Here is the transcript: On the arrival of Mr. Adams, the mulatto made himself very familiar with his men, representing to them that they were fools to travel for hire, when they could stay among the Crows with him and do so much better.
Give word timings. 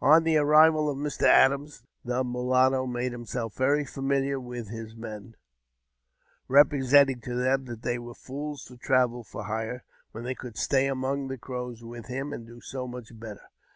On 0.00 0.24
the 0.24 0.36
arrival 0.38 0.90
of 0.90 0.98
Mr. 0.98 1.22
Adams, 1.28 1.84
the 2.04 2.24
mulatto 2.24 2.84
made 2.84 3.12
himself 3.12 3.54
very 3.54 3.84
familiar 3.84 4.40
with 4.40 4.70
his 4.70 4.96
men, 4.96 5.36
representing 6.48 7.20
to 7.20 7.36
them 7.36 7.66
that 7.66 7.82
they 7.82 7.96
were 8.00 8.14
fools 8.14 8.64
to 8.64 8.76
travel 8.76 9.22
for 9.22 9.44
hire, 9.44 9.84
when 10.10 10.24
they 10.24 10.34
could 10.34 10.56
stay 10.56 10.88
among 10.88 11.28
the 11.28 11.38
Crows 11.38 11.84
with 11.84 12.06
him 12.06 12.32
and 12.32 12.44
do 12.44 12.60
so 12.60 12.88
much 12.88 13.16
better. 13.20 13.50